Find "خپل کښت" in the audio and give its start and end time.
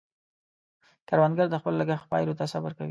1.61-2.05